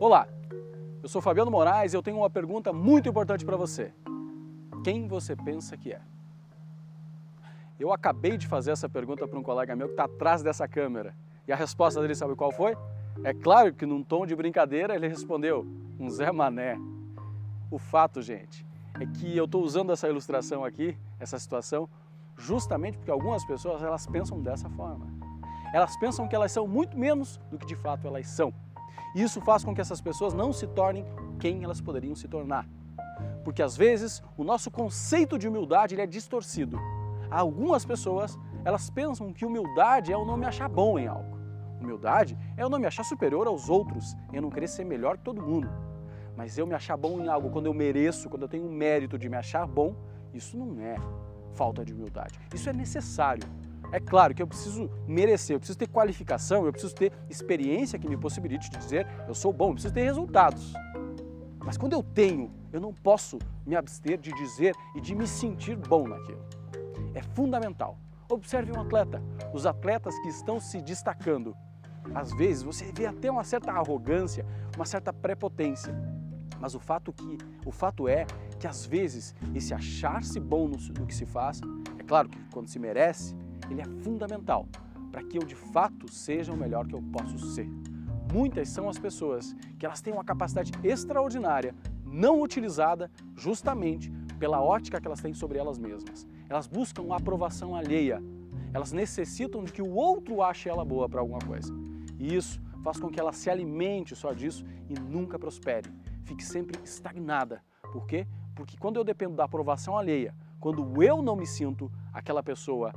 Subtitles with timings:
[0.00, 0.28] Olá,
[1.02, 3.92] eu sou Fabiano Moraes e eu tenho uma pergunta muito importante para você.
[4.84, 6.00] Quem você pensa que é?
[7.80, 11.16] Eu acabei de fazer essa pergunta para um colega meu que está atrás dessa câmera
[11.48, 12.76] e a resposta dele sabe qual foi?
[13.24, 15.66] É claro que num tom de brincadeira ele respondeu,
[15.98, 16.78] um Zé Mané.
[17.68, 18.64] O fato, gente,
[19.00, 21.88] é que eu estou usando essa ilustração aqui, essa situação,
[22.36, 25.08] justamente porque algumas pessoas elas pensam dessa forma.
[25.74, 28.54] Elas pensam que elas são muito menos do que de fato elas são.
[29.14, 31.04] E isso faz com que essas pessoas não se tornem
[31.38, 32.66] quem elas poderiam se tornar.
[33.44, 36.78] Porque às vezes o nosso conceito de humildade é distorcido.
[37.30, 41.38] Algumas pessoas, elas pensam que humildade é o não me achar bom em algo.
[41.80, 45.24] Humildade é eu não me achar superior aos outros, eu não querer ser melhor que
[45.24, 45.68] todo mundo.
[46.36, 49.18] Mas eu me achar bom em algo quando eu mereço, quando eu tenho o mérito
[49.18, 49.94] de me achar bom,
[50.32, 50.96] isso não é
[51.54, 52.38] falta de humildade.
[52.54, 53.42] Isso é necessário.
[53.90, 58.08] É claro que eu preciso merecer, eu preciso ter qualificação, eu preciso ter experiência que
[58.08, 60.74] me possibilite dizer eu sou bom, eu preciso ter resultados.
[61.64, 65.76] Mas quando eu tenho, eu não posso me abster de dizer e de me sentir
[65.76, 66.44] bom naquilo.
[67.14, 67.98] É fundamental.
[68.28, 69.22] Observe um atleta,
[69.54, 71.56] os atletas que estão se destacando.
[72.14, 74.44] Às vezes você vê até uma certa arrogância,
[74.76, 75.94] uma certa prepotência.
[76.60, 78.26] Mas o fato, que, o fato é
[78.58, 81.60] que às vezes esse achar-se bom no, no que se faz,
[81.98, 83.34] é claro que quando se merece,
[83.70, 84.66] ele é fundamental
[85.10, 87.68] para que eu de fato seja o melhor que eu posso ser.
[88.32, 91.74] Muitas são as pessoas que elas têm uma capacidade extraordinária,
[92.04, 96.26] não utilizada justamente pela ótica que elas têm sobre elas mesmas.
[96.48, 98.22] Elas buscam a aprovação alheia.
[98.72, 101.72] Elas necessitam de que o outro ache ela boa para alguma coisa.
[102.18, 105.90] E isso faz com que ela se alimente só disso e nunca prospere.
[106.24, 107.62] Fique sempre estagnada.
[107.92, 108.26] Por quê?
[108.54, 112.92] Porque quando eu dependo da aprovação alheia, quando eu não me sinto aquela pessoa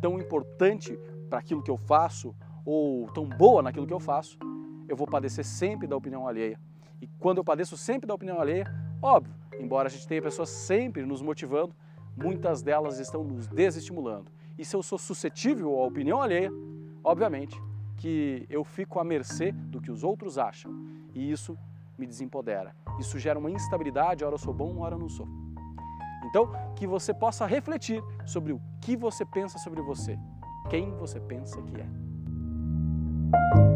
[0.00, 4.38] tão importante para aquilo que eu faço ou tão boa naquilo que eu faço,
[4.88, 6.58] eu vou padecer sempre da opinião alheia.
[7.00, 8.66] E quando eu padeço sempre da opinião alheia,
[9.02, 11.74] óbvio, embora a gente tenha pessoas sempre nos motivando,
[12.16, 14.30] muitas delas estão nos desestimulando.
[14.58, 16.50] E se eu sou suscetível à opinião alheia,
[17.04, 17.60] obviamente
[17.96, 20.70] que eu fico à mercê do que os outros acham.
[21.14, 21.56] E isso
[21.98, 22.76] me desempodera.
[22.98, 25.26] Isso gera uma instabilidade, ora eu sou bom, ora eu não sou.
[26.36, 30.18] Então, que você possa refletir sobre o que você pensa sobre você,
[30.68, 33.75] quem você pensa que é.